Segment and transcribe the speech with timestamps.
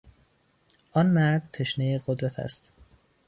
[0.93, 2.71] آن مرد تشنهی قدرت است.